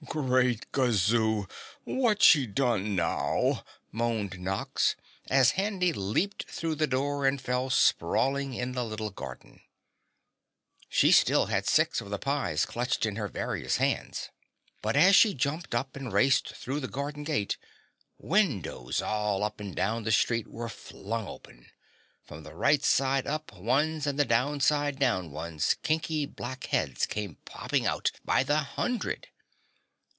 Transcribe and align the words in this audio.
"Great 0.09 0.69
Gazoo, 0.73 1.47
what's 1.85 2.25
she 2.25 2.45
done 2.45 2.95
now?" 2.95 3.63
moaned 3.93 4.39
Nox 4.39 4.95
as 5.29 5.51
Handy 5.51 5.93
leaped 5.93 6.49
through 6.49 6.73
the 6.75 6.87
door 6.87 7.25
and 7.25 7.39
fell 7.39 7.69
sprawling 7.69 8.53
in 8.53 8.73
the 8.73 8.83
little 8.83 9.11
garden. 9.11 9.61
She 10.89 11.13
still 11.13 11.45
had 11.45 11.65
six 11.67 12.01
of 12.01 12.09
the 12.09 12.17
pies 12.17 12.65
clutched 12.65 13.05
in 13.05 13.15
her 13.15 13.29
various 13.29 13.77
hands, 13.77 14.29
but 14.81 14.97
as 14.97 15.15
she 15.15 15.33
jumped 15.35 15.73
up 15.73 15.95
and 15.95 16.11
raced 16.11 16.55
through 16.57 16.81
the 16.81 16.87
garden 16.89 17.23
gate, 17.23 17.57
windows 18.17 19.01
all 19.01 19.43
up 19.43 19.61
and 19.61 19.73
down 19.73 20.03
the 20.03 20.11
street 20.11 20.47
were 20.47 20.67
flung 20.67 21.25
open. 21.27 21.67
From 22.25 22.43
the 22.43 22.55
right 22.55 22.83
side 22.83 23.27
up 23.27 23.53
ones 23.53 24.05
and 24.07 24.19
the 24.19 24.25
down 24.25 24.59
side 24.59 24.99
down 24.99 25.31
ones 25.31 25.75
kinky 25.83 26.25
black 26.25 26.65
heads 26.65 27.05
came 27.05 27.35
popping 27.45 27.85
out 27.85 28.11
by 28.25 28.43
the 28.43 28.57
hundred. 28.57 29.27